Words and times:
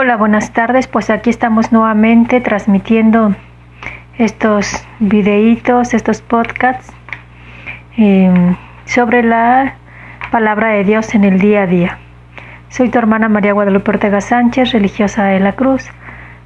Hola, 0.00 0.16
buenas 0.16 0.52
tardes. 0.52 0.86
Pues 0.86 1.10
aquí 1.10 1.28
estamos 1.28 1.72
nuevamente 1.72 2.40
transmitiendo 2.40 3.34
estos 4.16 4.86
videitos, 5.00 5.92
estos 5.92 6.22
podcasts 6.22 6.92
em, 7.96 8.54
sobre 8.84 9.24
la 9.24 9.74
palabra 10.30 10.68
de 10.68 10.84
Dios 10.84 11.16
en 11.16 11.24
el 11.24 11.40
día 11.40 11.62
a 11.62 11.66
día. 11.66 11.98
Soy 12.68 12.90
tu 12.90 12.98
hermana 13.00 13.28
María 13.28 13.52
Guadalupe 13.54 13.90
Ortega 13.90 14.20
Sánchez, 14.20 14.70
religiosa 14.70 15.24
de 15.24 15.40
la 15.40 15.54
Cruz. 15.54 15.88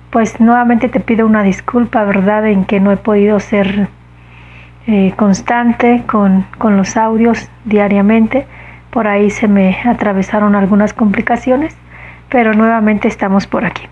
Pues 0.08 0.40
nuevamente 0.40 0.88
te 0.88 1.00
pido 1.00 1.26
una 1.26 1.42
disculpa, 1.42 2.04
¿verdad?, 2.04 2.46
en 2.46 2.64
que 2.64 2.80
no 2.80 2.90
he 2.90 2.96
podido 2.96 3.38
ser 3.38 3.86
eh, 4.86 5.12
constante 5.16 6.04
con, 6.06 6.46
con 6.56 6.78
los 6.78 6.96
audios 6.96 7.50
diariamente. 7.66 8.46
Por 8.88 9.08
ahí 9.08 9.28
se 9.28 9.46
me 9.46 9.76
atravesaron 9.84 10.54
algunas 10.54 10.94
complicaciones 10.94 11.76
pero 12.32 12.54
nuevamente 12.54 13.08
estamos 13.08 13.46
por 13.46 13.66
aquí. 13.66 13.82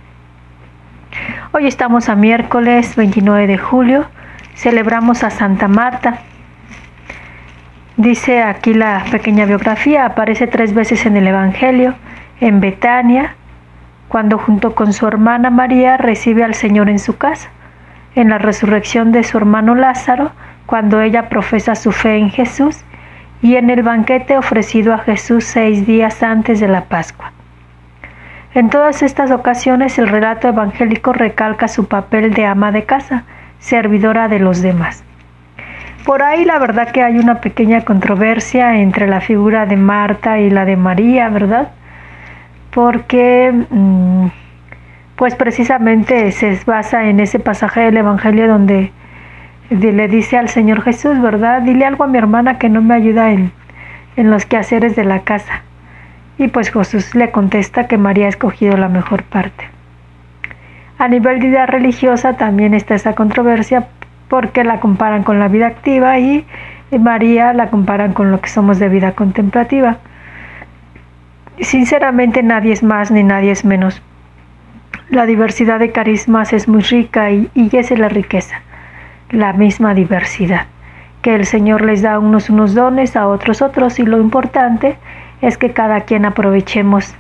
Hoy 1.53 1.67
estamos 1.67 2.09
a 2.09 2.15
miércoles 2.15 2.97
29 2.97 3.47
de 3.47 3.59
julio, 3.59 4.07
celebramos 4.55 5.23
a 5.23 5.29
Santa 5.29 5.69
Marta. 5.69 6.21
Dice 7.99 8.43
aquí 8.43 8.73
la 8.73 9.05
pequeña 9.11 9.45
biografía, 9.45 10.07
aparece 10.07 10.47
tres 10.47 10.73
veces 10.73 11.05
en 11.05 11.19
el 11.19 11.27
Evangelio, 11.27 11.95
en 12.41 12.61
Betania, 12.61 13.35
cuando 14.09 14.39
junto 14.39 14.75
con 14.75 14.95
su 14.95 15.07
hermana 15.07 15.51
María 15.51 15.99
recibe 15.99 16.43
al 16.43 16.55
Señor 16.55 16.89
en 16.89 16.99
su 16.99 17.19
casa, 17.19 17.51
en 18.15 18.31
la 18.31 18.39
resurrección 18.39 19.13
de 19.13 19.23
su 19.23 19.37
hermano 19.37 19.75
Lázaro, 19.75 20.33
cuando 20.65 21.03
ella 21.03 21.29
profesa 21.29 21.75
su 21.75 21.93
fe 21.93 22.17
en 22.17 22.31
Jesús, 22.31 22.85
y 23.43 23.57
en 23.57 23.69
el 23.69 23.83
banquete 23.83 24.39
ofrecido 24.39 24.95
a 24.95 24.99
Jesús 24.99 25.45
seis 25.45 25.87
días 25.87 26.23
antes 26.23 26.59
de 26.61 26.69
la 26.69 26.85
Pascua. 26.85 27.33
En 28.53 28.69
todas 28.69 29.03
estas 29.03 29.31
ocasiones 29.31 29.97
el 29.99 30.09
relato 30.09 30.49
evangélico 30.49 31.13
recalca 31.13 31.69
su 31.69 31.87
papel 31.87 32.35
de 32.35 32.47
ama 32.47 32.73
de 32.73 32.85
casa, 32.85 33.23
servidora 33.61 34.27
de 34.27 34.41
los 34.41 34.61
demás. 34.61 35.05
Por 36.05 36.23
ahí 36.23 36.45
la 36.45 36.59
verdad 36.59 36.91
que 36.91 37.03
hay 37.03 37.19
una 37.19 37.41
pequeña 37.41 37.83
controversia 37.83 38.81
entre 38.81 39.07
la 39.07 39.21
figura 39.21 39.67
de 39.67 39.77
Marta 39.77 40.41
y 40.41 40.51
la 40.51 40.65
de 40.65 40.77
María, 40.77 41.29
¿verdad? 41.29 41.71
Porque 42.73 43.53
mm, 43.71 44.27
pues 45.15 45.37
precisamente 45.37 46.33
se 46.33 46.59
basa 46.67 47.09
en 47.09 47.21
ese 47.21 47.39
pasaje 47.39 47.83
del 47.83 47.99
Evangelio 47.99 48.49
donde 48.49 48.91
le 49.71 50.09
dice 50.09 50.39
al 50.39 50.49
Señor 50.49 50.83
Jesús, 50.83 51.21
¿verdad? 51.21 51.63
Dile 51.63 51.85
algo 51.85 52.03
a 52.03 52.09
mi 52.09 52.19
hermana 52.19 52.59
que 52.59 52.69
no 52.69 52.83
me 52.83 52.95
ayuda 52.95 53.31
en, 53.31 53.53
en 54.17 54.31
los 54.31 54.45
quehaceres 54.45 54.97
de 54.97 55.05
la 55.05 55.21
casa. 55.21 55.63
Y 56.41 56.49
pues 56.49 56.73
Jesús 56.73 57.15
le 57.15 57.31
contesta 57.31 57.87
que 57.87 57.99
María 57.99 58.25
ha 58.25 58.31
escogido 58.31 58.75
la 58.79 58.89
mejor 58.89 59.25
parte. 59.25 59.69
A 60.97 61.07
nivel 61.07 61.39
de 61.39 61.49
vida 61.49 61.67
religiosa 61.67 62.39
también 62.39 62.73
está 62.73 62.95
esa 62.95 63.15
controversia 63.15 63.89
porque 64.31 64.65
la 64.65 64.81
comparan 64.81 65.23
con 65.23 65.39
la 65.39 65.49
vida 65.49 65.67
activa 65.67 66.19
y 66.19 66.47
María 66.99 67.53
la 67.53 67.69
comparan 67.69 68.15
con 68.15 68.31
lo 68.31 68.41
que 68.41 68.49
somos 68.49 68.79
de 68.79 68.89
vida 68.89 69.13
contemplativa. 69.13 69.99
Sinceramente 71.61 72.43
nadie 72.43 72.73
es 72.73 72.83
más 72.83 73.11
ni 73.11 73.23
nadie 73.23 73.51
es 73.51 73.67
menos. 73.67 74.01
La 75.11 75.27
diversidad 75.27 75.79
de 75.79 75.93
carismas 75.93 76.55
es 76.55 76.69
muy 76.69 76.81
rica 76.81 77.31
y, 77.33 77.51
y 77.53 77.77
esa 77.77 77.93
es 77.93 78.01
la 78.01 78.09
riqueza, 78.09 78.63
la 79.29 79.53
misma 79.53 79.93
diversidad, 79.93 80.69
que 81.21 81.35
el 81.35 81.45
Señor 81.45 81.83
les 81.83 82.01
da 82.01 82.15
a 82.15 82.19
unos 82.19 82.49
unos 82.49 82.75
dones, 82.75 83.15
a 83.15 83.29
otros 83.29 83.61
otros 83.61 83.99
y 83.99 84.07
lo 84.07 84.19
importante 84.19 84.97
es 85.41 85.59
que 85.59 85.73
cada 85.73 86.03
quien 86.03 86.25
aprovechemos 86.25 87.15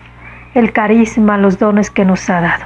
el 0.55 0.73
carisma, 0.73 1.39
los 1.39 1.59
dones 1.59 1.91
que 1.91 2.05
nos 2.05 2.29
ha 2.29 2.41
dado. 2.41 2.65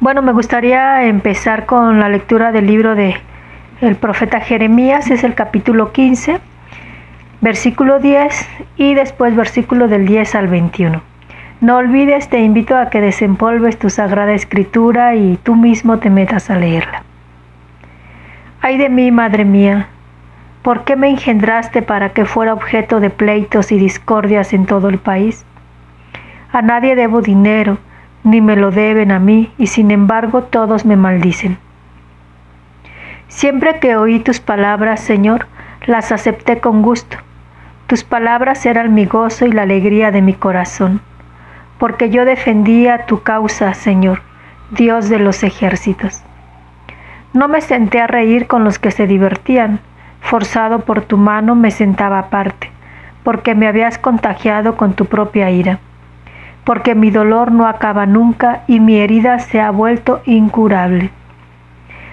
Bueno, 0.00 0.22
me 0.22 0.32
gustaría 0.32 1.04
empezar 1.04 1.66
con 1.66 2.00
la 2.00 2.08
lectura 2.08 2.52
del 2.52 2.66
libro 2.66 2.94
de 2.94 3.16
el 3.80 3.96
profeta 3.96 4.40
Jeremías, 4.40 5.10
es 5.10 5.24
el 5.24 5.34
capítulo 5.34 5.92
15, 5.92 6.38
versículo 7.40 7.98
10 7.98 8.48
y 8.76 8.94
después 8.94 9.34
versículo 9.34 9.88
del 9.88 10.06
10 10.06 10.34
al 10.34 10.48
21. 10.48 11.02
No 11.60 11.76
olvides, 11.76 12.28
te 12.28 12.40
invito 12.40 12.76
a 12.76 12.88
que 12.88 13.00
desempolves 13.00 13.78
tu 13.78 13.90
sagrada 13.90 14.32
escritura 14.32 15.14
y 15.14 15.38
tú 15.42 15.54
mismo 15.54 15.98
te 15.98 16.08
metas 16.08 16.50
a 16.50 16.56
leerla. 16.56 17.02
Ay 18.62 18.78
de 18.78 18.88
mí, 18.88 19.10
madre 19.10 19.44
mía, 19.44 19.88
¿Por 20.62 20.84
qué 20.84 20.94
me 20.94 21.08
engendraste 21.08 21.80
para 21.80 22.10
que 22.10 22.26
fuera 22.26 22.52
objeto 22.52 23.00
de 23.00 23.08
pleitos 23.08 23.72
y 23.72 23.78
discordias 23.78 24.52
en 24.52 24.66
todo 24.66 24.90
el 24.90 24.98
país? 24.98 25.46
A 26.52 26.60
nadie 26.60 26.96
debo 26.96 27.22
dinero, 27.22 27.78
ni 28.24 28.42
me 28.42 28.56
lo 28.56 28.70
deben 28.70 29.10
a 29.10 29.18
mí, 29.18 29.50
y 29.56 29.68
sin 29.68 29.90
embargo 29.90 30.42
todos 30.42 30.84
me 30.84 30.96
maldicen. 30.96 31.58
Siempre 33.28 33.78
que 33.78 33.96
oí 33.96 34.20
tus 34.20 34.40
palabras, 34.40 35.00
Señor, 35.00 35.46
las 35.86 36.12
acepté 36.12 36.60
con 36.60 36.82
gusto. 36.82 37.16
Tus 37.86 38.04
palabras 38.04 38.66
eran 38.66 38.92
mi 38.92 39.06
gozo 39.06 39.46
y 39.46 39.52
la 39.52 39.62
alegría 39.62 40.10
de 40.10 40.20
mi 40.20 40.34
corazón, 40.34 41.00
porque 41.78 42.10
yo 42.10 42.26
defendía 42.26 43.06
tu 43.06 43.22
causa, 43.22 43.72
Señor, 43.72 44.20
Dios 44.70 45.08
de 45.08 45.20
los 45.20 45.42
ejércitos. 45.42 46.22
No 47.32 47.48
me 47.48 47.62
senté 47.62 48.00
a 48.00 48.06
reír 48.06 48.46
con 48.46 48.64
los 48.64 48.78
que 48.78 48.90
se 48.90 49.06
divertían, 49.06 49.80
forzado 50.20 50.80
por 50.80 51.02
tu 51.02 51.16
mano, 51.16 51.54
me 51.54 51.70
sentaba 51.70 52.18
aparte, 52.18 52.70
porque 53.24 53.54
me 53.54 53.66
habías 53.66 53.98
contagiado 53.98 54.76
con 54.76 54.94
tu 54.94 55.06
propia 55.06 55.50
ira, 55.50 55.78
porque 56.64 56.94
mi 56.94 57.10
dolor 57.10 57.52
no 57.52 57.66
acaba 57.66 58.06
nunca 58.06 58.62
y 58.66 58.80
mi 58.80 58.98
herida 58.98 59.38
se 59.38 59.60
ha 59.60 59.70
vuelto 59.70 60.22
incurable. 60.26 61.10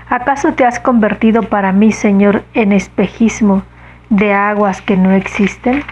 ¿Acaso 0.10 0.54
te 0.54 0.66
has 0.66 0.80
convertido 0.80 1.44
para 1.44 1.74
mí, 1.74 1.92
Señor, 1.92 2.44
en 2.54 2.72
espejismo 2.72 3.64
de 4.10 4.34
aguas 4.34 4.82
que 4.82 4.96
no 4.96 5.12
existen? 5.12 5.84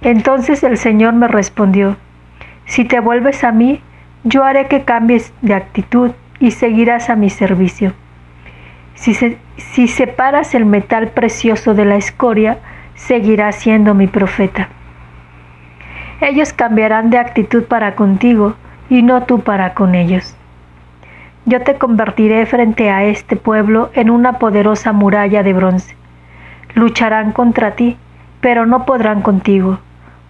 Entonces 0.00 0.62
el 0.62 0.78
Señor 0.78 1.12
me 1.12 1.28
respondió, 1.28 1.96
si 2.64 2.86
te 2.86 3.00
vuelves 3.00 3.44
a 3.44 3.52
mí, 3.52 3.82
yo 4.24 4.44
haré 4.44 4.66
que 4.68 4.84
cambies 4.84 5.34
de 5.42 5.54
actitud 5.54 6.12
y 6.38 6.52
seguirás 6.52 7.10
a 7.10 7.16
mi 7.16 7.28
servicio. 7.28 7.92
Si, 9.00 9.88
separas 9.88 10.54
el 10.54 10.66
metal 10.66 11.08
precioso 11.08 11.72
de 11.72 11.86
la 11.86 11.96
escoria, 11.96 12.58
seguirá 12.94 13.50
siendo 13.50 13.94
mi 13.94 14.06
profeta. 14.06 14.68
Ellos 16.20 16.52
cambiarán 16.52 17.08
de 17.08 17.16
actitud 17.16 17.64
para 17.64 17.94
contigo 17.94 18.56
y 18.90 19.00
no 19.00 19.22
tú 19.22 19.40
para 19.40 19.72
con 19.72 19.94
ellos. 19.94 20.36
Yo 21.46 21.62
te 21.62 21.76
convertiré 21.76 22.44
frente 22.44 22.90
a 22.90 23.04
este 23.04 23.36
pueblo 23.36 23.90
en 23.94 24.10
una 24.10 24.34
poderosa 24.34 24.92
muralla 24.92 25.42
de 25.42 25.54
bronce. 25.54 25.96
Lucharán 26.74 27.32
contra 27.32 27.76
ti, 27.76 27.96
pero 28.42 28.66
no 28.66 28.84
podrán 28.84 29.22
contigo, 29.22 29.78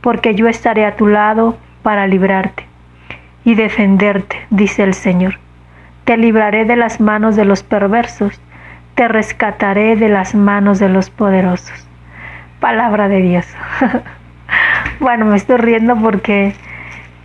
porque 0.00 0.36
yo 0.36 0.46
estaré 0.46 0.86
a 0.86 0.94
tu 0.94 1.08
lado 1.08 1.56
para 1.82 2.06
librarte 2.06 2.66
y 3.44 3.56
defenderte, 3.56 4.36
dice 4.50 4.84
el 4.84 4.94
Señor. 4.94 5.40
Te 6.04 6.16
libraré 6.16 6.64
de 6.66 6.76
las 6.76 7.00
manos 7.00 7.34
de 7.34 7.44
los 7.44 7.64
perversos 7.64 8.40
te 9.00 9.08
rescataré 9.08 9.96
de 9.96 10.10
las 10.10 10.34
manos 10.34 10.78
de 10.78 10.90
los 10.90 11.08
poderosos. 11.08 11.88
Palabra 12.60 13.08
de 13.08 13.22
Dios. 13.22 13.46
bueno, 15.00 15.24
me 15.24 15.38
estoy 15.38 15.56
riendo 15.56 15.96
porque 15.96 16.52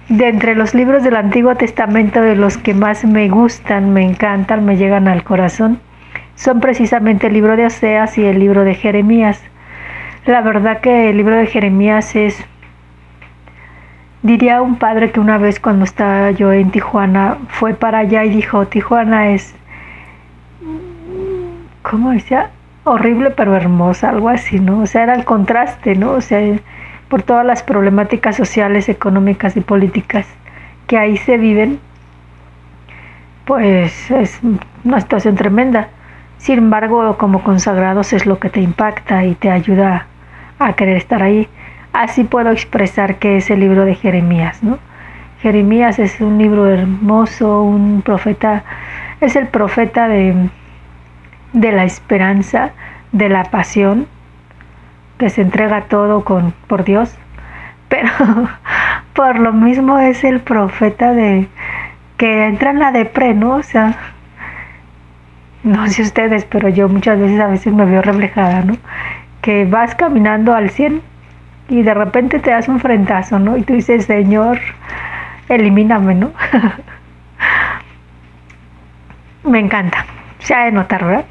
de 0.07 0.29
entre 0.29 0.55
los 0.55 0.73
libros 0.73 1.03
del 1.03 1.17
Antiguo 1.17 1.53
Testamento 1.55 2.21
de 2.21 2.37
los 2.37 2.57
que 2.57 2.73
más 2.73 3.03
me 3.03 3.27
gustan, 3.27 3.91
me 3.91 4.03
encantan, 4.03 4.63
me 4.63 4.77
llegan 4.77 5.09
al 5.09 5.25
corazón, 5.25 5.81
son 6.35 6.61
precisamente 6.61 7.27
el 7.27 7.33
libro 7.33 7.57
de 7.57 7.65
Oseas 7.65 8.17
y 8.17 8.23
el 8.23 8.39
libro 8.39 8.63
de 8.63 8.75
Jeremías. 8.75 9.43
La 10.25 10.39
verdad 10.39 10.79
que 10.79 11.09
el 11.09 11.17
libro 11.17 11.35
de 11.35 11.45
Jeremías 11.45 12.15
es, 12.15 12.41
diría 14.21 14.61
un 14.61 14.77
padre 14.77 15.11
que 15.11 15.19
una 15.19 15.37
vez 15.37 15.59
cuando 15.59 15.83
estaba 15.83 16.31
yo 16.31 16.53
en 16.53 16.71
Tijuana 16.71 17.37
fue 17.49 17.73
para 17.73 17.97
allá 17.97 18.23
y 18.23 18.29
dijo, 18.29 18.65
Tijuana 18.65 19.31
es 19.31 19.53
¿cómo 21.89 22.11
decía? 22.11 22.49
Horrible 22.83 23.31
pero 23.31 23.55
hermosa, 23.55 24.09
algo 24.09 24.29
así, 24.29 24.59
¿no? 24.59 24.79
O 24.79 24.85
sea, 24.85 25.03
era 25.03 25.13
el 25.15 25.25
contraste, 25.25 25.95
¿no? 25.95 26.11
O 26.11 26.21
sea, 26.21 26.39
por 27.09 27.23
todas 27.23 27.45
las 27.45 27.63
problemáticas 27.63 28.35
sociales, 28.35 28.89
económicas 28.89 29.55
y 29.57 29.61
políticas 29.61 30.27
que 30.87 30.97
ahí 30.97 31.17
se 31.17 31.37
viven, 31.37 31.79
pues 33.45 34.11
es 34.11 34.39
una 34.83 35.01
situación 35.01 35.35
tremenda. 35.35 35.89
Sin 36.37 36.59
embargo, 36.59 37.17
como 37.17 37.43
consagrados 37.43 38.13
es 38.13 38.25
lo 38.25 38.39
que 38.39 38.49
te 38.49 38.61
impacta 38.61 39.23
y 39.25 39.35
te 39.35 39.49
ayuda 39.49 40.07
a 40.59 40.73
querer 40.73 40.97
estar 40.97 41.23
ahí. 41.23 41.47
Así 41.93 42.23
puedo 42.23 42.51
expresar 42.51 43.15
que 43.15 43.37
es 43.37 43.49
el 43.49 43.61
libro 43.61 43.85
de 43.85 43.95
Jeremías, 43.95 44.61
¿no? 44.63 44.77
Jeremías 45.41 45.99
es 45.99 46.19
un 46.21 46.37
libro 46.37 46.67
hermoso, 46.67 47.63
un 47.63 48.01
profeta, 48.01 48.63
es 49.21 49.35
el 49.35 49.47
profeta 49.47 50.07
de, 50.07 50.49
de 51.53 51.71
la 51.71 51.83
esperanza, 51.83 52.71
de 53.11 53.29
la 53.29 53.45
pasión, 53.45 54.07
que 55.17 55.29
se 55.29 55.41
entrega 55.41 55.83
todo 55.83 56.23
con, 56.23 56.53
por 56.67 56.83
Dios, 56.83 57.15
pero 57.89 58.09
por 59.13 59.39
lo 59.39 59.53
mismo 59.53 59.99
es 59.99 60.23
el 60.23 60.41
profeta 60.41 61.13
de 61.13 61.47
que 62.17 62.45
entra 62.45 62.71
en 62.71 62.79
la 62.79 62.91
depre, 62.91 63.33
¿no? 63.33 63.55
O 63.55 63.63
sea, 63.63 63.95
no 65.63 65.87
sé 65.87 66.03
ustedes, 66.03 66.45
pero 66.45 66.69
yo 66.69 66.87
muchas 66.87 67.19
veces 67.19 67.39
a 67.39 67.47
veces 67.47 67.73
me 67.73 67.85
veo 67.85 68.01
reflejada, 68.01 68.61
¿no? 68.61 68.77
Que 69.41 69.65
vas 69.65 69.95
caminando 69.95 70.53
al 70.53 70.69
100 70.69 71.01
y 71.69 71.81
de 71.81 71.93
repente 71.93 72.39
te 72.39 72.51
das 72.51 72.67
un 72.67 72.79
frentazo, 72.79 73.39
¿no? 73.39 73.57
Y 73.57 73.63
tú 73.63 73.73
dices, 73.73 74.05
Señor, 74.05 74.59
elimíname, 75.49 76.15
¿no? 76.15 76.31
me 79.43 79.59
encanta, 79.59 80.05
se 80.45 80.53
ha 80.53 80.65
de 80.65 80.71
notar, 80.71 81.03
¿verdad? 81.03 81.25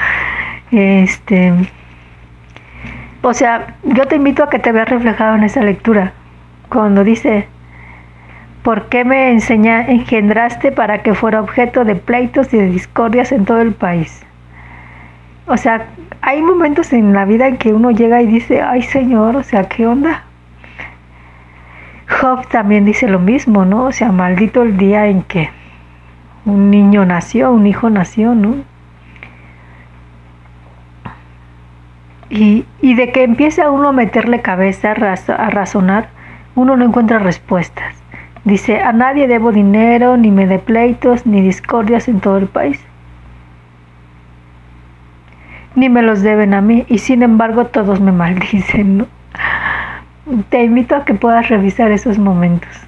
este, 0.70 1.52
o 3.20 3.34
sea, 3.34 3.74
yo 3.82 4.06
te 4.06 4.16
invito 4.16 4.42
a 4.42 4.48
que 4.48 4.58
te 4.58 4.72
veas 4.72 4.88
reflejado 4.88 5.36
en 5.36 5.44
esa 5.44 5.60
lectura, 5.62 6.14
cuando 6.70 7.04
dice, 7.04 7.46
¿por 8.62 8.88
qué 8.88 9.04
me 9.04 9.30
enseña, 9.30 9.86
engendraste 9.86 10.72
para 10.72 11.02
que 11.02 11.12
fuera 11.12 11.42
objeto 11.42 11.84
de 11.84 11.96
pleitos 11.96 12.52
y 12.54 12.56
de 12.56 12.68
discordias 12.68 13.30
en 13.30 13.44
todo 13.44 13.60
el 13.60 13.74
país? 13.74 14.24
O 15.46 15.58
sea, 15.58 15.88
hay 16.22 16.40
momentos 16.40 16.94
en 16.94 17.12
la 17.12 17.26
vida 17.26 17.48
en 17.48 17.58
que 17.58 17.74
uno 17.74 17.90
llega 17.90 18.22
y 18.22 18.26
dice, 18.26 18.62
ay 18.62 18.82
Señor, 18.82 19.36
o 19.36 19.42
sea, 19.42 19.68
¿qué 19.68 19.86
onda? 19.86 20.24
Job 22.08 22.48
también 22.48 22.86
dice 22.86 23.06
lo 23.06 23.18
mismo, 23.18 23.66
¿no? 23.66 23.84
O 23.84 23.92
sea, 23.92 24.12
maldito 24.12 24.62
el 24.62 24.78
día 24.78 25.08
en 25.08 25.22
que 25.24 25.50
un 26.46 26.70
niño 26.70 27.04
nació, 27.04 27.50
un 27.50 27.66
hijo 27.66 27.90
nació, 27.90 28.34
¿no? 28.34 28.54
Y, 32.30 32.64
y 32.80 32.94
de 32.94 33.12
que 33.12 33.24
empiece 33.24 33.68
uno 33.68 33.88
a 33.88 33.92
meterle 33.92 34.40
cabeza, 34.40 34.92
a 34.92 35.50
razonar, 35.50 36.08
uno 36.54 36.76
no 36.76 36.84
encuentra 36.84 37.18
respuestas. 37.18 37.94
Dice, 38.44 38.80
a 38.80 38.92
nadie 38.92 39.26
debo 39.26 39.50
dinero, 39.50 40.16
ni 40.16 40.30
me 40.30 40.46
de 40.46 40.60
pleitos, 40.60 41.26
ni 41.26 41.40
discordias 41.40 42.06
en 42.06 42.20
todo 42.20 42.38
el 42.38 42.46
país. 42.46 42.80
Ni 45.74 45.88
me 45.88 46.02
los 46.02 46.22
deben 46.22 46.54
a 46.54 46.60
mí, 46.60 46.86
y 46.88 46.98
sin 46.98 47.22
embargo 47.24 47.66
todos 47.66 48.00
me 48.00 48.12
maldicen, 48.22 48.98
¿no? 48.98 49.06
Te 50.48 50.62
invito 50.62 50.94
a 50.94 51.04
que 51.04 51.14
puedas 51.14 51.48
revisar 51.48 51.90
esos 51.90 52.18
momentos. 52.18 52.86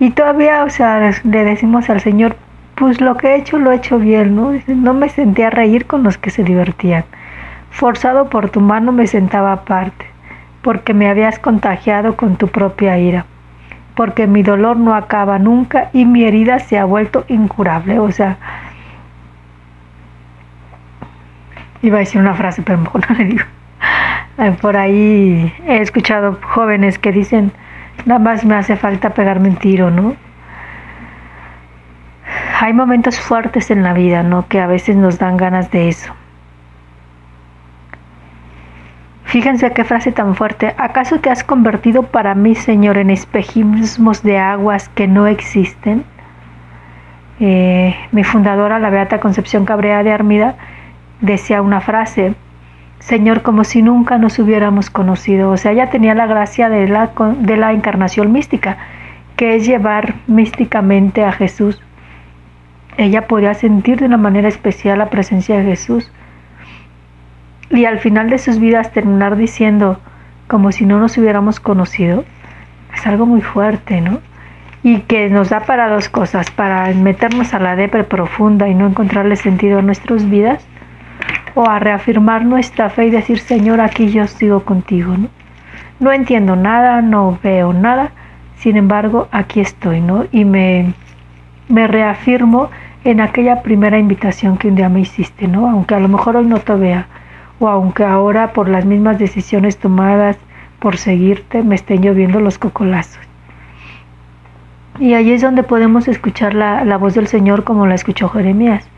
Y 0.00 0.10
todavía, 0.10 0.64
o 0.64 0.70
sea, 0.70 1.12
le 1.22 1.44
decimos 1.44 1.88
al 1.90 2.00
Señor, 2.00 2.36
pues 2.74 3.00
lo 3.00 3.16
que 3.16 3.28
he 3.28 3.36
hecho 3.36 3.58
lo 3.58 3.70
he 3.70 3.76
hecho 3.76 3.98
bien, 3.98 4.34
¿no? 4.34 4.52
No 4.66 4.94
me 4.94 5.08
senté 5.10 5.44
a 5.44 5.50
reír 5.50 5.86
con 5.86 6.02
los 6.02 6.18
que 6.18 6.30
se 6.30 6.42
divertían. 6.42 7.04
Forzado 7.70 8.28
por 8.28 8.50
tu 8.50 8.60
mano 8.60 8.90
me 8.90 9.06
sentaba 9.06 9.52
aparte 9.52 10.10
porque 10.62 10.94
me 10.94 11.08
habías 11.08 11.38
contagiado 11.38 12.16
con 12.16 12.36
tu 12.36 12.48
propia 12.48 12.98
ira, 12.98 13.24
porque 13.94 14.26
mi 14.26 14.42
dolor 14.42 14.76
no 14.76 14.94
acaba 14.94 15.38
nunca 15.38 15.90
y 15.92 16.04
mi 16.04 16.24
herida 16.24 16.58
se 16.58 16.78
ha 16.78 16.84
vuelto 16.84 17.24
incurable. 17.28 17.98
O 17.98 18.10
sea, 18.12 18.36
iba 21.82 21.96
a 21.96 22.00
decir 22.00 22.20
una 22.20 22.34
frase, 22.34 22.62
pero 22.62 22.78
no 23.08 23.14
le 23.16 23.24
digo. 23.24 23.44
Por 24.62 24.76
ahí 24.76 25.52
he 25.66 25.78
escuchado 25.82 26.38
jóvenes 26.42 26.98
que 26.98 27.12
dicen, 27.12 27.52
nada 28.06 28.18
más 28.18 28.44
me 28.44 28.54
hace 28.54 28.76
falta 28.76 29.10
pegarme 29.10 29.48
un 29.48 29.56
tiro, 29.56 29.90
¿no? 29.90 30.16
Hay 32.60 32.72
momentos 32.72 33.18
fuertes 33.18 33.70
en 33.70 33.82
la 33.82 33.92
vida, 33.92 34.22
¿no? 34.22 34.46
Que 34.46 34.60
a 34.60 34.66
veces 34.66 34.96
nos 34.96 35.18
dan 35.18 35.36
ganas 35.36 35.70
de 35.70 35.88
eso. 35.88 36.14
Fíjense 39.24 39.72
qué 39.72 39.84
frase 39.84 40.10
tan 40.10 40.34
fuerte. 40.34 40.74
¿Acaso 40.76 41.20
te 41.20 41.30
has 41.30 41.44
convertido 41.44 42.02
para 42.02 42.34
mí, 42.34 42.56
Señor, 42.56 42.98
en 42.98 43.10
espejismos 43.10 44.22
de 44.22 44.38
aguas 44.38 44.88
que 44.88 45.06
no 45.06 45.28
existen? 45.28 46.04
Eh, 47.38 47.94
mi 48.10 48.24
fundadora, 48.24 48.78
la 48.80 48.90
Beata 48.90 49.20
Concepción 49.20 49.64
Cabrea 49.64 50.02
de 50.02 50.12
Armida, 50.12 50.56
decía 51.20 51.62
una 51.62 51.80
frase, 51.80 52.34
Señor, 53.00 53.42
como 53.42 53.64
si 53.64 53.82
nunca 53.82 54.18
nos 54.18 54.38
hubiéramos 54.38 54.88
conocido. 54.90 55.50
O 55.50 55.56
sea, 55.56 55.72
ella 55.72 55.90
tenía 55.90 56.14
la 56.14 56.26
gracia 56.26 56.68
de 56.68 56.86
la, 56.86 57.10
de 57.38 57.56
la 57.56 57.72
encarnación 57.72 58.30
mística, 58.30 58.78
que 59.36 59.56
es 59.56 59.66
llevar 59.66 60.14
místicamente 60.26 61.24
a 61.24 61.32
Jesús. 61.32 61.82
Ella 62.96 63.26
podía 63.26 63.54
sentir 63.54 63.98
de 63.98 64.06
una 64.06 64.18
manera 64.18 64.48
especial 64.48 64.98
la 64.98 65.10
presencia 65.10 65.58
de 65.58 65.64
Jesús 65.64 66.12
y 67.70 67.84
al 67.84 68.00
final 68.00 68.28
de 68.30 68.38
sus 68.38 68.58
vidas 68.58 68.92
terminar 68.92 69.36
diciendo 69.36 70.00
como 70.48 70.72
si 70.72 70.84
no 70.84 70.98
nos 70.98 71.16
hubiéramos 71.16 71.60
conocido, 71.60 72.24
es 72.92 73.06
algo 73.06 73.24
muy 73.24 73.40
fuerte, 73.40 74.00
¿no? 74.00 74.18
Y 74.82 75.00
que 75.02 75.28
nos 75.30 75.50
da 75.50 75.60
para 75.60 75.88
dos 75.88 76.08
cosas, 76.08 76.50
para 76.50 76.92
meternos 76.92 77.54
a 77.54 77.60
la 77.60 77.76
depre 77.76 78.02
profunda 78.02 78.68
y 78.68 78.74
no 78.74 78.88
encontrarle 78.88 79.36
sentido 79.36 79.78
a 79.78 79.82
nuestras 79.82 80.28
vidas, 80.28 80.66
o 81.54 81.68
a 81.68 81.78
reafirmar 81.78 82.44
nuestra 82.44 82.90
fe 82.90 83.06
y 83.06 83.10
decir, 83.10 83.38
Señor, 83.38 83.80
aquí 83.80 84.10
yo 84.10 84.26
sigo 84.26 84.60
contigo, 84.64 85.16
¿no? 85.16 85.28
No 85.98 86.12
entiendo 86.12 86.56
nada, 86.56 87.02
no 87.02 87.38
veo 87.42 87.72
nada, 87.72 88.10
sin 88.56 88.76
embargo, 88.76 89.28
aquí 89.32 89.60
estoy, 89.60 90.00
¿no? 90.00 90.24
Y 90.32 90.44
me, 90.44 90.94
me 91.68 91.86
reafirmo 91.86 92.70
en 93.04 93.20
aquella 93.20 93.62
primera 93.62 93.98
invitación 93.98 94.58
que 94.58 94.68
un 94.68 94.76
día 94.76 94.88
me 94.88 95.00
hiciste, 95.00 95.48
¿no? 95.48 95.68
Aunque 95.68 95.94
a 95.94 96.00
lo 96.00 96.08
mejor 96.08 96.36
hoy 96.36 96.46
no 96.46 96.58
te 96.58 96.74
vea, 96.74 97.06
o 97.58 97.68
aunque 97.68 98.04
ahora 98.04 98.52
por 98.52 98.68
las 98.68 98.84
mismas 98.84 99.18
decisiones 99.18 99.78
tomadas 99.78 100.38
por 100.78 100.96
seguirte 100.96 101.62
me 101.62 101.74
estén 101.74 102.02
lloviendo 102.02 102.40
los 102.40 102.58
cocolazos. 102.58 103.20
Y 104.98 105.14
ahí 105.14 105.32
es 105.32 105.40
donde 105.40 105.62
podemos 105.62 106.08
escuchar 106.08 106.54
la, 106.54 106.84
la 106.84 106.98
voz 106.98 107.14
del 107.14 107.26
Señor 107.26 107.64
como 107.64 107.86
la 107.86 107.94
escuchó 107.94 108.28
Jeremías. 108.28 108.88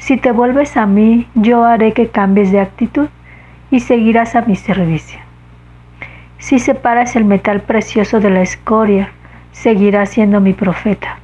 Si 0.00 0.16
te 0.16 0.32
vuelves 0.32 0.78
a 0.78 0.86
mí, 0.86 1.28
yo 1.34 1.62
haré 1.62 1.92
que 1.92 2.08
cambies 2.08 2.50
de 2.50 2.58
actitud 2.58 3.08
y 3.70 3.80
seguirás 3.80 4.34
a 4.34 4.40
mi 4.40 4.56
servicio. 4.56 5.20
Si 6.38 6.58
separas 6.58 7.16
el 7.16 7.26
metal 7.26 7.60
precioso 7.60 8.18
de 8.18 8.30
la 8.30 8.40
escoria, 8.40 9.10
seguirás 9.52 10.08
siendo 10.08 10.40
mi 10.40 10.54
profeta. 10.54 11.18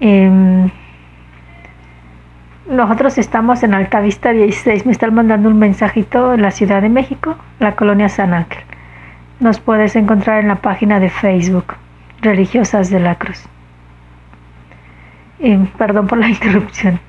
Eh, 0.00 0.68
nosotros 2.68 3.16
estamos 3.16 3.62
en 3.62 3.72
Altavista 3.72 4.32
16. 4.32 4.84
Me 4.84 4.92
están 4.92 5.14
mandando 5.14 5.48
un 5.48 5.58
mensajito 5.58 6.34
en 6.34 6.42
la 6.42 6.50
Ciudad 6.50 6.82
de 6.82 6.90
México, 6.90 7.36
la 7.60 7.76
colonia 7.76 8.10
San 8.10 8.34
Ángel. 8.34 8.62
Nos 9.40 9.58
puedes 9.58 9.96
encontrar 9.96 10.40
en 10.40 10.48
la 10.48 10.56
página 10.56 11.00
de 11.00 11.08
Facebook, 11.08 11.76
Religiosas 12.20 12.90
de 12.90 13.00
la 13.00 13.14
Cruz. 13.14 13.42
Y, 15.38 15.56
perdón 15.78 16.08
por 16.08 16.18
la 16.18 16.28
interrupción. 16.36 17.00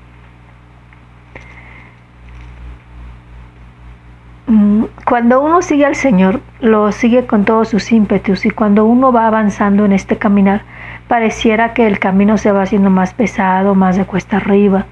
Cuando 5.04 5.42
uno 5.42 5.60
sigue 5.60 5.84
al 5.84 5.94
Señor, 5.94 6.40
lo 6.60 6.90
sigue 6.92 7.26
con 7.26 7.44
todos 7.44 7.68
sus 7.68 7.92
ímpetus 7.92 8.46
y 8.46 8.50
cuando 8.50 8.86
uno 8.86 9.12
va 9.12 9.26
avanzando 9.26 9.84
en 9.84 9.92
este 9.92 10.16
caminar, 10.16 10.62
pareciera 11.06 11.74
que 11.74 11.86
el 11.86 11.98
camino 11.98 12.38
se 12.38 12.52
va 12.52 12.62
haciendo 12.62 12.88
más 12.88 13.12
pesado, 13.12 13.74
más 13.74 13.96
de 13.96 14.06
cuesta 14.06 14.38
arriba 14.38 14.86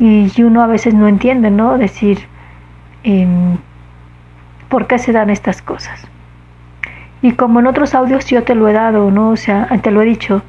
y 0.00 0.42
uno 0.42 0.62
a 0.62 0.66
veces 0.66 0.94
no 0.94 1.06
entiende, 1.08 1.50
¿no? 1.50 1.76
Decir, 1.76 2.20
em, 3.04 3.58
¿por 4.70 4.86
qué 4.86 4.98
se 4.98 5.12
dan 5.12 5.28
estas 5.28 5.60
cosas? 5.60 6.08
Y 7.20 7.32
como 7.32 7.60
en 7.60 7.66
otros 7.66 7.94
audios 7.94 8.24
yo 8.26 8.42
te 8.42 8.54
lo 8.54 8.66
he 8.66 8.72
dado, 8.72 9.10
¿no? 9.10 9.28
O 9.28 9.36
sea, 9.36 9.66
te 9.82 9.90
lo 9.90 10.00
he 10.00 10.06
dicho, 10.06 10.42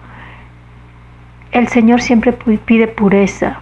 el 1.51 1.67
Señor 1.67 2.01
siempre 2.01 2.31
pide 2.31 2.87
pureza. 2.87 3.59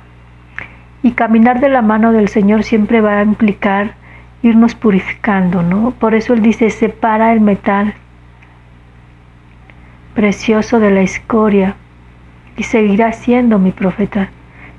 Y 1.02 1.14
caminar 1.14 1.60
de 1.60 1.70
la 1.70 1.82
mano 1.82 2.12
del 2.12 2.28
Señor 2.28 2.64
siempre 2.64 3.02
va 3.02 3.18
a 3.18 3.24
implicar 3.24 3.96
irnos 4.42 4.76
purificando, 4.76 5.64
¿no? 5.64 5.92
Por 5.92 6.16
eso 6.16 6.34
Él 6.34 6.42
dice, 6.42 6.70
separa 6.70 7.34
el 7.34 7.42
metal 7.42 7.94
precioso 10.14 10.80
de 10.80 10.92
la 10.92 11.02
escoria 11.02 11.76
y 12.58 12.64
seguirá 12.64 13.12
siendo 13.14 13.60
mi 13.60 13.72
profeta. 13.72 14.30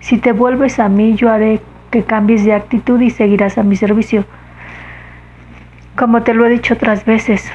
Si 0.00 0.19
te 0.19 0.33
vuelves 0.33 0.79
a 0.79 0.88
mí, 0.88 1.14
yo 1.14 1.31
haré 1.31 1.61
que 1.90 2.05
cambies 2.05 2.45
de 2.45 2.55
actitud 2.55 3.00
y 3.00 3.11
seguirás 3.11 3.59
a 3.59 3.62
mi 3.62 3.76
servicio. 3.76 4.25
Como 5.97 6.23
te 6.23 6.35
lo 6.35 6.47
he 6.47 6.50
dicho 6.50 6.75
otras 6.75 7.05
veces, 7.05 7.50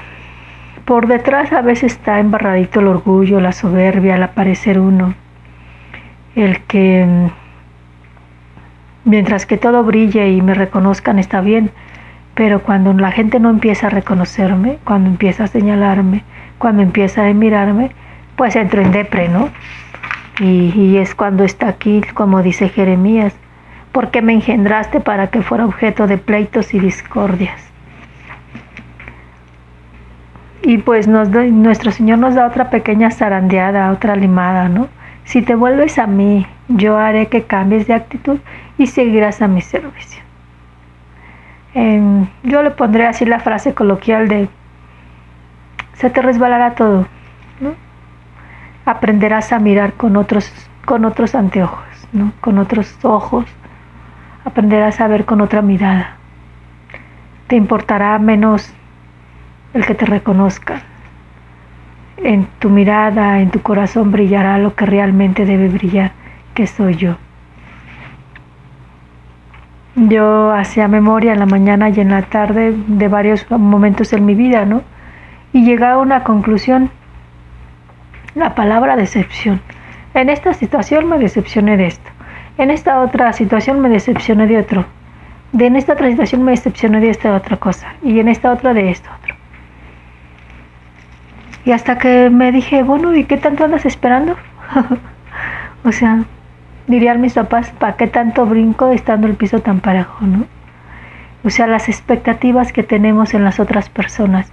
por 0.85 1.07
detrás 1.07 1.51
a 1.53 1.61
veces 1.61 1.93
está 1.93 2.19
embarradito 2.19 2.79
el 2.79 2.87
orgullo, 2.87 3.39
la 3.39 3.51
soberbia, 3.51 4.15
el 4.15 4.23
aparecer 4.23 4.79
uno, 4.79 5.15
el 6.35 6.61
que 6.61 7.29
mientras 9.03 9.45
que 9.45 9.57
todo 9.57 9.83
brille 9.83 10.29
y 10.29 10.41
me 10.41 10.53
reconozcan 10.53 11.17
está 11.17 11.41
bien, 11.41 11.71
pero 12.35 12.61
cuando 12.61 12.93
la 12.93 13.11
gente 13.11 13.39
no 13.39 13.49
empieza 13.49 13.87
a 13.87 13.89
reconocerme, 13.89 14.77
cuando 14.83 15.09
empieza 15.09 15.45
a 15.45 15.47
señalarme, 15.47 16.23
cuando 16.57 16.83
empieza 16.83 17.25
a 17.25 17.33
mirarme, 17.33 17.91
pues 18.35 18.55
entro 18.57 18.81
en 18.81 18.91
depre, 18.91 19.29
¿no? 19.29 19.49
Y, 20.39 20.97
es 20.97 21.15
cuando 21.15 21.45
está 21.45 21.69
aquí, 21.69 22.01
como 22.13 22.43
dice 22.43 22.67
Jeremías, 22.67 23.33
porque 23.93 24.21
me 24.21 24.33
engendraste 24.33 24.99
para 24.99 25.27
que 25.27 25.41
fuera 25.41 25.65
objeto 25.65 26.07
de 26.07 26.17
pleitos 26.17 26.73
y 26.73 26.79
discordias. 26.79 27.61
Y 30.61 30.79
pues 30.79 31.07
nos 31.07 31.29
nuestro 31.29 31.91
Señor 31.91 32.17
nos 32.17 32.35
da 32.35 32.47
otra 32.47 32.69
pequeña 32.69 33.11
zarandeada, 33.11 33.91
otra 33.91 34.17
limada, 34.17 34.67
¿no? 34.67 34.89
Si 35.23 35.41
te 35.41 35.55
vuelves 35.55 35.97
a 35.97 36.07
mí, 36.07 36.45
yo 36.67 36.97
haré 36.97 37.27
que 37.27 37.43
cambies 37.43 37.87
de 37.87 37.93
actitud 37.93 38.39
y 38.77 38.87
seguirás 38.87 39.41
a 39.41 39.47
mi 39.47 39.61
servicio. 39.61 40.24
Yo 41.75 42.63
le 42.63 42.71
pondré 42.71 43.05
así 43.05 43.25
la 43.25 43.39
frase 43.39 43.73
coloquial 43.73 44.29
de 44.29 44.47
se 45.95 46.09
te 46.09 46.21
resbalará 46.21 46.75
todo. 46.75 47.05
Aprenderás 48.85 49.51
a 49.51 49.59
mirar 49.59 49.93
con 49.93 50.15
otros, 50.15 50.51
con 50.85 51.05
otros 51.05 51.35
anteojos. 51.35 51.83
Con 52.39 52.59
otros 52.59 52.97
ojos. 53.03 53.45
Aprenderás 54.45 55.01
a 55.01 55.07
ver 55.07 55.25
con 55.25 55.41
otra 55.41 55.61
mirada. 55.61 56.15
Te 57.47 57.55
importará 57.55 58.17
menos 58.19 58.73
el 59.73 59.85
que 59.85 59.95
te 59.95 60.05
reconozca. 60.05 60.81
En 62.17 62.45
tu 62.59 62.69
mirada, 62.69 63.41
en 63.41 63.51
tu 63.51 63.61
corazón 63.61 64.11
brillará 64.11 64.57
lo 64.57 64.75
que 64.75 64.85
realmente 64.85 65.45
debe 65.45 65.67
brillar, 65.67 66.11
que 66.53 66.67
soy 66.67 66.95
yo. 66.95 67.17
Yo 69.95 70.51
hacía 70.51 70.87
memoria 70.87 71.33
en 71.33 71.39
la 71.39 71.45
mañana 71.45 71.89
y 71.89 71.99
en 71.99 72.09
la 72.09 72.23
tarde 72.23 72.73
de 72.87 73.07
varios 73.07 73.49
momentos 73.49 74.11
en 74.13 74.25
mi 74.25 74.35
vida, 74.35 74.65
¿no? 74.65 74.83
y 75.55 75.63
llega 75.63 75.93
a 75.93 75.97
una 75.99 76.25
conclusión. 76.25 76.91
La 78.35 78.55
palabra 78.55 78.97
decepción. 78.97 79.61
En 80.13 80.29
esta 80.29 80.53
situación 80.53 81.07
me 81.07 81.17
decepcioné 81.17 81.77
de 81.77 81.87
esto. 81.87 82.09
En 82.57 82.71
esta 82.71 82.99
otra 82.99 83.31
situación 83.31 83.79
me 83.79 83.87
decepcioné 83.87 84.47
de 84.47 84.57
otro. 84.57 84.85
De 85.53 85.67
en 85.67 85.77
esta 85.77 85.93
otra 85.93 86.09
situación 86.09 86.43
me 86.43 86.51
decepcioné 86.51 86.99
de 86.99 87.09
esta 87.09 87.33
otra 87.33 87.55
cosa. 87.55 87.93
Y 88.03 88.19
en 88.19 88.27
esta 88.27 88.51
otra 88.51 88.73
de 88.73 88.91
esto 88.91 89.09
otro. 89.17 89.33
Y 91.63 91.71
hasta 91.71 91.97
que 91.97 92.29
me 92.29 92.51
dije, 92.51 92.83
bueno, 92.83 93.15
¿y 93.15 93.23
qué 93.23 93.37
tanto 93.37 93.63
andas 93.63 93.85
esperando? 93.85 94.35
o 95.85 95.91
sea, 95.93 96.25
dirían 96.87 97.21
mis 97.21 97.33
papás, 97.33 97.71
¿para 97.71 97.95
qué 97.95 98.07
tanto 98.07 98.45
brinco 98.45 98.89
estando 98.89 99.27
el 99.27 99.35
piso 99.35 99.59
tan 99.59 99.79
parejo, 99.79 100.25
no? 100.25 100.45
O 101.43 101.49
sea, 101.49 101.67
las 101.67 101.89
expectativas 101.89 102.73
que 102.73 102.83
tenemos 102.83 103.33
en 103.33 103.43
las 103.43 103.59
otras 103.59 103.89
personas 103.89 104.51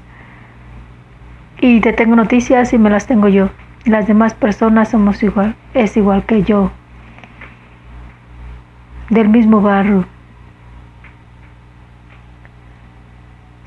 y 1.60 1.80
te 1.80 1.92
tengo 1.92 2.16
noticias 2.16 2.72
y 2.72 2.78
me 2.78 2.90
las 2.90 3.06
tengo 3.06 3.28
yo. 3.28 3.50
Las 3.84 4.06
demás 4.06 4.34
personas 4.34 4.90
somos 4.90 5.22
igual, 5.22 5.54
es 5.74 5.96
igual 5.96 6.24
que 6.24 6.42
yo, 6.42 6.70
del 9.10 9.28
mismo 9.28 9.60
barro. 9.60 10.04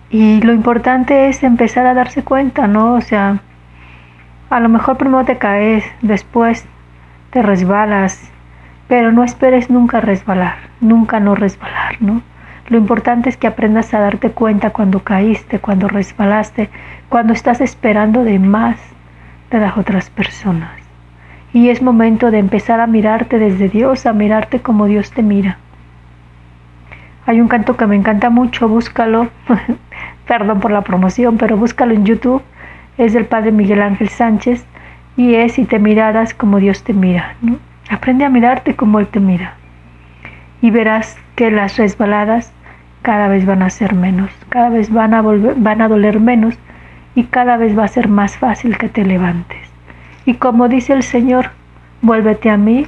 Y 0.09 0.41
lo 0.41 0.53
importante 0.53 1.29
es 1.29 1.43
empezar 1.43 1.85
a 1.87 1.93
darse 1.93 2.23
cuenta, 2.23 2.67
¿no? 2.67 2.93
O 2.93 3.01
sea, 3.01 3.39
a 4.49 4.59
lo 4.59 4.69
mejor 4.69 4.97
primero 4.97 5.25
te 5.25 5.37
caes, 5.37 5.83
después 6.01 6.65
te 7.31 7.41
resbalas, 7.41 8.31
pero 8.87 9.11
no 9.11 9.23
esperes 9.23 9.69
nunca 9.69 9.99
resbalar, 10.01 10.55
nunca 10.79 11.19
no 11.19 11.35
resbalar, 11.35 12.01
¿no? 12.01 12.21
Lo 12.67 12.77
importante 12.77 13.29
es 13.29 13.37
que 13.37 13.47
aprendas 13.47 13.93
a 13.93 13.99
darte 13.99 14.31
cuenta 14.31 14.71
cuando 14.71 14.99
caíste, 14.99 15.59
cuando 15.59 15.87
resbalaste, 15.87 16.69
cuando 17.09 17.33
estás 17.33 17.61
esperando 17.61 18.23
de 18.23 18.39
más 18.39 18.77
de 19.51 19.59
las 19.59 19.77
otras 19.77 20.09
personas. 20.09 20.71
Y 21.53 21.69
es 21.69 21.81
momento 21.81 22.31
de 22.31 22.39
empezar 22.39 22.79
a 22.79 22.87
mirarte 22.87 23.37
desde 23.39 23.69
Dios, 23.69 24.05
a 24.05 24.13
mirarte 24.13 24.61
como 24.61 24.87
Dios 24.87 25.11
te 25.11 25.21
mira. 25.21 25.57
Hay 27.27 27.39
un 27.39 27.47
canto 27.47 27.77
que 27.77 27.87
me 27.87 27.95
encanta 27.95 28.29
mucho, 28.29 28.67
búscalo, 28.67 29.29
perdón 30.27 30.59
por 30.59 30.71
la 30.71 30.81
promoción, 30.81 31.37
pero 31.37 31.57
búscalo 31.57 31.93
en 31.93 32.05
YouTube, 32.05 32.41
es 32.97 33.13
del 33.13 33.25
Padre 33.25 33.51
Miguel 33.51 33.81
Ángel 33.81 34.09
Sánchez 34.09 34.65
y 35.17 35.35
es 35.35 35.53
si 35.53 35.65
te 35.65 35.79
miraras 35.79 36.33
como 36.33 36.59
Dios 36.59 36.83
te 36.83 36.93
mira. 36.93 37.35
Aprende 37.89 38.25
a 38.25 38.29
mirarte 38.29 38.75
como 38.75 38.99
Él 38.99 39.07
te 39.07 39.19
mira 39.19 39.55
y 40.61 40.71
verás 40.71 41.17
que 41.35 41.51
las 41.51 41.77
resbaladas 41.77 42.51
cada 43.03 43.27
vez 43.27 43.45
van 43.45 43.61
a 43.61 43.69
ser 43.69 43.93
menos, 43.93 44.31
cada 44.49 44.69
vez 44.69 44.91
van 44.91 45.13
a, 45.13 45.87
doler 45.87 46.19
menos 46.19 46.57
y 47.13 47.25
cada 47.25 47.57
vez 47.57 47.77
va 47.77 47.83
a 47.83 47.87
ser 47.87 48.07
más 48.07 48.37
fácil 48.37 48.79
que 48.79 48.89
te 48.89 49.05
levantes. 49.05 49.59
Y 50.25 50.33
como 50.35 50.67
dice 50.67 50.93
el 50.93 51.03
Señor, 51.03 51.51
vuélvete 52.01 52.49
a 52.49 52.57
mí 52.57 52.87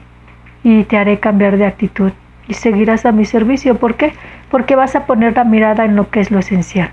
y 0.63 0.86
te 0.86 0.98
haré 0.98 1.20
cambiar 1.20 1.58
de 1.58 1.68
actitud 1.68 2.12
y 2.48 2.56
seguirás 2.56 3.06
a 3.06 3.12
mi 3.12 3.25
servicio. 3.25 3.77
¿Por 3.77 3.94
qué? 3.94 4.13
Porque 4.50 4.75
vas 4.75 4.96
a 4.96 5.06
poner 5.06 5.36
la 5.36 5.44
mirada 5.44 5.86
en 5.86 5.96
lo 5.96 6.10
que 6.10 6.22
es 6.22 6.32
lo 6.32 6.39
esencial, 6.39 6.89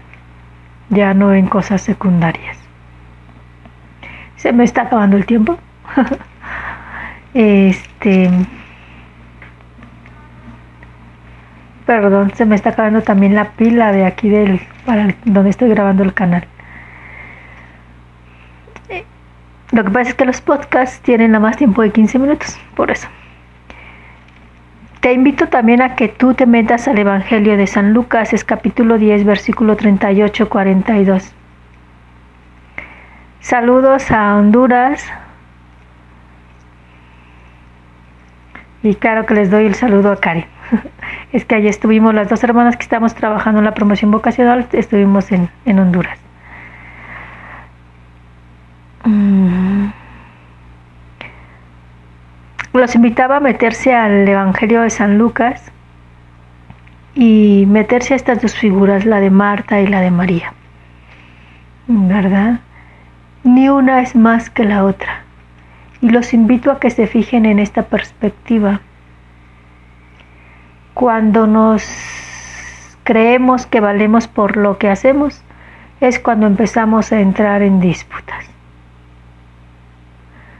ya 0.91 1.15
no 1.15 1.33
en 1.33 1.47
cosas 1.47 1.81
secundarias. 1.81 2.59
Se 4.37 4.53
me 4.53 4.65
está 4.65 4.83
acabando 4.83 5.17
el 5.17 5.25
tiempo. 5.25 5.57
este 7.35 8.31
Perdón, 11.87 12.33
se 12.35 12.47
me 12.47 12.55
está 12.55 12.71
acabando 12.71 13.03
también 13.03 13.35
la 13.35 13.51
pila 13.51 13.93
de 13.93 14.07
aquí 14.07 14.31
del 14.31 14.61
para 14.87 15.15
donde 15.25 15.51
estoy 15.51 15.69
grabando 15.69 16.03
el 16.03 16.15
canal. 16.15 16.47
Lo 19.73 19.85
que 19.85 19.91
pasa 19.91 20.11
es 20.11 20.15
que 20.15 20.25
los 20.25 20.41
podcasts 20.41 21.01
tienen 21.01 21.33
nada 21.33 21.43
más 21.43 21.57
tiempo 21.57 21.83
de 21.83 21.91
15 21.91 22.19
minutos, 22.19 22.59
por 22.75 22.91
eso. 22.91 23.09
Te 25.01 25.13
invito 25.13 25.49
también 25.49 25.83
a 25.83 25.97
que 25.97 26.09
tú 26.09 26.33
te 26.33 26.47
metas 26.47 26.89
al 26.89 26.99
Evangelio 26.99 27.57
de 27.57 27.67
San 27.67 27.93
Lucas, 27.93 28.33
es 28.33 28.45
capítulo 28.45 28.97
10, 28.97 29.25
versículo 29.25 29.77
38-42. 29.77 31.33
Saludos 33.41 34.11
a 34.11 34.37
Honduras. 34.37 35.05
Y 38.85 38.95
claro 38.97 39.25
que 39.25 39.33
les 39.33 39.51
doy 39.51 39.65
el 39.65 39.75
saludo 39.75 40.13
a 40.13 40.21
Cari. 40.21 40.45
es 41.33 41.47
que 41.47 41.55
allí 41.55 41.69
estuvimos 41.69 42.15
las 42.15 42.29
dos 42.29 42.45
hermanas 42.45 42.77
que 42.77 42.83
estamos 42.83 43.15
trabajando 43.15 43.61
en 43.61 43.65
la 43.65 43.73
promoción 43.73 44.11
vocacional, 44.11 44.69
estuvimos 44.73 45.33
en, 45.33 45.49
Honduras. 45.79 46.19
Mm. 49.05 49.87
Los 52.75 52.95
invitaba 52.95 53.39
a 53.39 53.41
meterse 53.41 53.95
al 53.95 54.29
Evangelio 54.29 54.83
de 54.83 54.91
San 54.91 55.17
Lucas 55.17 55.73
y 57.15 57.65
meterse 57.67 58.13
a 58.13 58.17
estas 58.17 58.43
dos 58.43 58.55
figuras, 58.55 59.07
la 59.07 59.21
de 59.21 59.31
Marta 59.31 59.81
y 59.81 59.87
la 59.87 60.03
de 60.03 60.11
María. 60.11 60.53
¿Verdad? 61.87 62.61
Ni 63.45 63.71
una 63.71 64.03
es 64.03 64.15
más 64.15 64.51
que 64.51 64.65
la 64.65 64.85
otra. 64.85 65.24
Y 66.05 66.11
los 66.11 66.35
invito 66.35 66.71
a 66.71 66.81
que 66.81 66.91
se 66.91 67.07
fijen 67.07 67.47
en 67.47 67.59
esta 67.59 67.85
perspectiva 67.85 68.83
cuando 70.93 71.47
nos 71.47 71.83
creemos 73.05 73.65
que 73.65 73.81
valemos 73.81 74.29
por 74.29 74.59
lo 74.59 74.77
que 74.77 74.91
hacemos, 74.91 75.43
es 76.03 76.19
cuando 76.19 76.47
empezamos 76.47 77.11
a 77.11 77.23
entrar 77.23 77.63
en 77.63 77.81
disputas. 77.81 78.45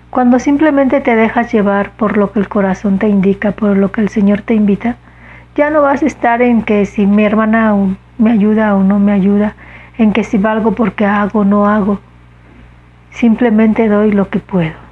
Cuando 0.09 0.39
simplemente 0.39 1.03
te 1.03 1.15
dejas 1.15 1.53
llevar 1.53 1.91
por 1.91 2.17
lo 2.17 2.33
que 2.33 2.41
el 2.41 2.49
corazón 2.49 2.99
te 2.99 3.09
indica, 3.09 3.53
por 3.53 3.77
lo 3.77 3.93
que 3.93 4.01
el 4.01 4.09
Señor 4.09 4.41
te 4.41 4.55
invita, 4.55 4.97
ya 5.57 5.69
no 5.69 5.83
vas 5.83 6.03
a 6.03 6.07
estar 6.07 6.41
en 6.41 6.63
que 6.63 6.87
si 6.87 7.07
mi 7.07 7.23
hermana 7.23 7.77
me 8.17 8.31
ayuda 8.31 8.75
o 8.75 8.83
no 8.83 8.99
me 8.99 9.13
ayuda, 9.13 9.57
en 9.99 10.15
que 10.15 10.25
si 10.25 10.39
valgo 10.39 10.73
porque 10.73 11.05
hago 11.05 11.41
o 11.41 11.45
no 11.45 11.67
hago. 11.67 12.01
Simplemente 13.11 13.89
doy 13.89 14.11
lo 14.11 14.31
que 14.31 14.39
puedo. 14.39 14.84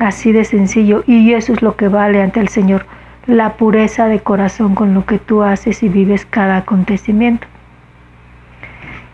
Así 0.00 0.32
de 0.32 0.44
sencillo. 0.44 1.04
Y 1.06 1.34
eso 1.34 1.52
es 1.52 1.62
lo 1.62 1.76
que 1.76 1.88
vale 1.88 2.20
ante 2.20 2.40
el 2.40 2.48
Señor 2.48 2.86
la 3.26 3.52
pureza 3.52 4.08
de 4.08 4.20
corazón 4.20 4.74
con 4.74 4.94
lo 4.94 5.04
que 5.04 5.18
tú 5.18 5.42
haces 5.42 5.82
y 5.82 5.88
vives 5.88 6.26
cada 6.26 6.56
acontecimiento. 6.56 7.46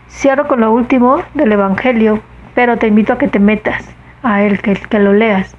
Cierro 0.09 0.47
con 0.47 0.61
lo 0.61 0.71
último 0.71 1.21
del 1.33 1.51
Evangelio, 1.51 2.21
pero 2.55 2.77
te 2.77 2.87
invito 2.87 3.13
a 3.13 3.17
que 3.17 3.27
te 3.27 3.37
metas 3.37 3.93
a 4.23 4.41
él, 4.41 4.59
que, 4.61 4.99
lo 4.99 5.13
leas. 5.13 5.55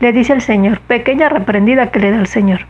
Le 0.00 0.12
dice 0.12 0.32
el 0.32 0.40
Señor, 0.40 0.80
pequeña 0.80 1.28
reprendida 1.28 1.90
que 1.90 2.00
le 2.00 2.10
da 2.10 2.18
el 2.18 2.26
Señor. 2.26 2.60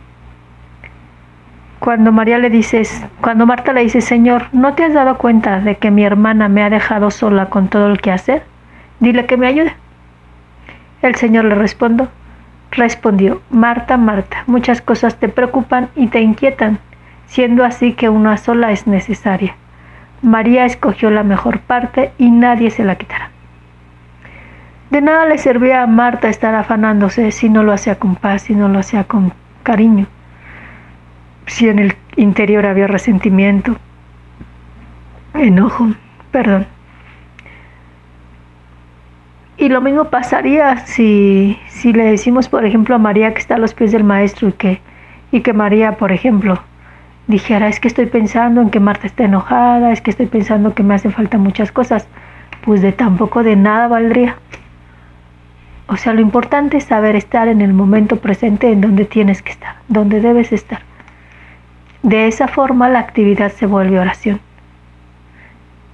Cuando 1.79 2.11
María 2.11 2.37
le 2.37 2.49
dices, 2.49 3.03
cuando 3.21 3.45
Marta 3.45 3.73
le 3.73 3.81
dice, 3.81 4.01
Señor, 4.01 4.47
¿no 4.51 4.73
te 4.73 4.83
has 4.83 4.93
dado 4.93 5.17
cuenta 5.17 5.59
de 5.61 5.77
que 5.77 5.89
mi 5.89 6.03
hermana 6.03 6.47
me 6.49 6.63
ha 6.63 6.69
dejado 6.69 7.11
sola 7.11 7.47
con 7.47 7.69
todo 7.69 7.87
el 7.87 7.99
que 7.99 8.11
hacer? 8.11 8.43
Dile 8.99 9.25
que 9.25 9.37
me 9.37 9.47
ayude. 9.47 9.73
El 11.03 11.15
Señor 11.15 11.43
le 11.43 11.55
respondió, 11.55 12.07
Respondió, 12.71 13.41
Marta, 13.51 13.97
Marta, 13.97 14.45
muchas 14.47 14.81
cosas 14.81 15.19
te 15.19 15.27
preocupan 15.27 15.89
y 15.95 16.07
te 16.07 16.21
inquietan, 16.21 16.79
siendo 17.27 17.65
así 17.65 17.91
que 17.91 18.07
una 18.07 18.37
sola 18.37 18.71
es 18.71 18.87
necesaria. 18.87 19.55
María 20.21 20.65
escogió 20.65 21.11
la 21.11 21.23
mejor 21.23 21.59
parte 21.59 22.13
y 22.17 22.31
nadie 22.31 22.71
se 22.71 22.85
la 22.85 22.95
quitará. 22.95 23.31
De 24.91 25.01
nada 25.01 25.25
le 25.25 25.37
servía 25.37 25.83
a 25.83 25.87
Marta 25.87 26.29
estar 26.29 26.55
afanándose 26.55 27.31
si 27.31 27.49
no 27.49 27.63
lo 27.63 27.73
hacía 27.73 27.99
con 27.99 28.15
paz, 28.15 28.43
si 28.43 28.55
no 28.55 28.69
lo 28.69 28.79
hacía 28.79 29.03
con 29.03 29.33
cariño, 29.61 30.07
si 31.47 31.67
en 31.67 31.79
el 31.79 31.95
interior 32.15 32.65
había 32.65 32.87
resentimiento, 32.87 33.75
enojo, 35.33 35.89
perdón. 36.31 36.65
Y 39.57 39.69
lo 39.69 39.81
mismo 39.81 40.05
pasaría 40.05 40.77
si, 40.85 41.59
si 41.67 41.93
le 41.93 42.05
decimos, 42.05 42.49
por 42.49 42.65
ejemplo, 42.65 42.95
a 42.95 42.97
María 42.97 43.33
que 43.33 43.39
está 43.39 43.55
a 43.55 43.59
los 43.59 43.73
pies 43.73 43.91
del 43.91 44.03
maestro 44.03 44.47
y 44.49 44.53
que, 44.53 44.81
y 45.31 45.41
que 45.41 45.53
María, 45.53 45.97
por 45.97 46.11
ejemplo, 46.11 46.59
dijera, 47.27 47.67
es 47.67 47.79
que 47.79 47.87
estoy 47.87 48.07
pensando 48.07 48.61
en 48.61 48.71
que 48.71 48.79
Marta 48.79 49.05
está 49.05 49.25
enojada, 49.25 49.91
es 49.91 50.01
que 50.01 50.09
estoy 50.09 50.25
pensando 50.25 50.73
que 50.73 50.83
me 50.83 50.95
hacen 50.95 51.11
falta 51.11 51.37
muchas 51.37 51.71
cosas, 51.71 52.07
pues 52.65 52.81
de 52.81 52.93
tampoco 52.93 53.43
de 53.43 53.55
nada 53.55 53.87
valdría. 53.87 54.37
O 55.87 55.97
sea, 55.97 56.13
lo 56.13 56.21
importante 56.21 56.77
es 56.77 56.85
saber 56.85 57.15
estar 57.15 57.47
en 57.47 57.61
el 57.61 57.73
momento 57.73 58.17
presente 58.17 58.71
en 58.71 58.81
donde 58.81 59.05
tienes 59.05 59.43
que 59.43 59.51
estar, 59.51 59.75
donde 59.87 60.19
debes 60.19 60.51
estar. 60.51 60.79
De 62.01 62.27
esa 62.27 62.47
forma 62.47 62.89
la 62.89 62.99
actividad 62.99 63.51
se 63.51 63.67
vuelve 63.67 63.99
oración. 63.99 64.39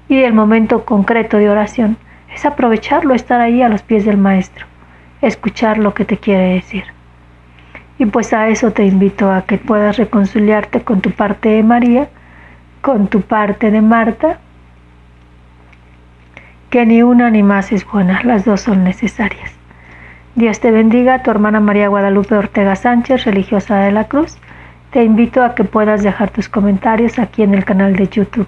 Y 0.07 0.19
el 0.19 0.33
momento 0.33 0.85
concreto 0.85 1.37
de 1.37 1.49
oración 1.49 1.97
es 2.39 2.45
aprovecharlo, 2.45 3.13
estar 3.13 3.41
ahí 3.41 3.61
a 3.61 3.67
los 3.67 3.81
pies 3.81 4.05
del 4.05 4.15
maestro, 4.15 4.65
escuchar 5.21 5.77
lo 5.77 5.93
que 5.93 6.05
te 6.05 6.15
quiere 6.15 6.53
decir. 6.53 6.85
Y 7.97 8.05
pues 8.05 8.31
a 8.31 8.47
eso 8.47 8.71
te 8.71 8.85
invito 8.85 9.29
a 9.29 9.41
que 9.41 9.57
puedas 9.57 9.97
reconciliarte 9.97 10.81
con 10.81 11.01
tu 11.01 11.11
parte 11.11 11.49
de 11.49 11.63
María, 11.63 12.07
con 12.79 13.09
tu 13.09 13.23
parte 13.23 13.71
de 13.71 13.81
Marta, 13.81 14.39
que 16.69 16.85
ni 16.85 17.03
una 17.03 17.29
ni 17.29 17.43
más 17.43 17.73
es 17.73 17.85
buena, 17.85 18.21
las 18.23 18.45
dos 18.45 18.61
son 18.61 18.85
necesarias. 18.85 19.51
Dios 20.35 20.61
te 20.61 20.71
bendiga, 20.71 21.21
tu 21.21 21.31
hermana 21.31 21.59
María 21.59 21.89
Guadalupe 21.89 22.35
Ortega 22.35 22.77
Sánchez, 22.77 23.25
religiosa 23.25 23.79
de 23.79 23.91
la 23.91 24.05
Cruz. 24.05 24.37
Te 24.91 25.03
invito 25.03 25.43
a 25.43 25.55
que 25.55 25.65
puedas 25.65 26.03
dejar 26.03 26.29
tus 26.29 26.47
comentarios 26.47 27.19
aquí 27.19 27.43
en 27.43 27.53
el 27.53 27.65
canal 27.65 27.97
de 27.97 28.07
YouTube. 28.07 28.47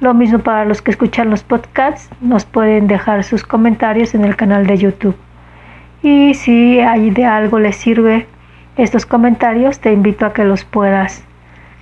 Lo 0.00 0.14
mismo 0.14 0.38
para 0.38 0.64
los 0.64 0.80
que 0.80 0.92
escuchan 0.92 1.30
los 1.30 1.42
podcasts, 1.42 2.08
nos 2.20 2.44
pueden 2.44 2.86
dejar 2.86 3.24
sus 3.24 3.42
comentarios 3.42 4.14
en 4.14 4.24
el 4.24 4.36
canal 4.36 4.66
de 4.66 4.78
YouTube. 4.78 5.16
Y 6.02 6.34
si 6.34 6.78
hay 6.78 7.10
de 7.10 7.24
algo 7.24 7.58
les 7.58 7.76
sirve 7.76 8.26
estos 8.76 9.06
comentarios, 9.06 9.80
te 9.80 9.92
invito 9.92 10.24
a 10.24 10.32
que 10.32 10.44
los 10.44 10.64
puedas 10.64 11.24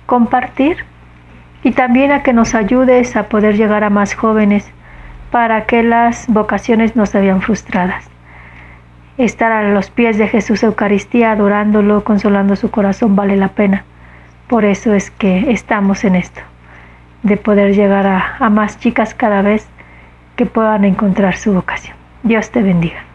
compartir 0.07 0.77
y 1.63 1.71
también 1.71 2.11
a 2.11 2.23
que 2.23 2.33
nos 2.33 2.55
ayudes 2.55 3.15
a 3.15 3.29
poder 3.29 3.55
llegar 3.55 3.83
a 3.83 3.91
más 3.91 4.15
jóvenes 4.15 4.71
para 5.29 5.65
que 5.65 5.83
las 5.83 6.27
vocaciones 6.27 6.95
no 6.95 7.05
se 7.05 7.19
vean 7.19 7.41
frustradas. 7.41 8.09
Estar 9.19 9.51
a 9.51 9.69
los 9.71 9.89
pies 9.91 10.17
de 10.17 10.27
Jesús 10.27 10.63
Eucaristía, 10.63 11.31
adorándolo, 11.31 12.03
consolando 12.03 12.55
su 12.55 12.71
corazón, 12.71 13.15
vale 13.15 13.35
la 13.35 13.49
pena. 13.49 13.83
Por 14.47 14.65
eso 14.65 14.93
es 14.93 15.11
que 15.11 15.51
estamos 15.51 16.03
en 16.03 16.15
esto, 16.15 16.41
de 17.27 17.37
poder 17.37 17.75
llegar 17.75 18.07
a, 18.07 18.37
a 18.39 18.49
más 18.49 18.79
chicas 18.79 19.13
cada 19.13 19.41
vez 19.41 19.67
que 20.37 20.45
puedan 20.45 20.85
encontrar 20.85 21.35
su 21.35 21.53
vocación. 21.53 21.95
Dios 22.23 22.49
te 22.51 22.61
bendiga. 22.61 23.06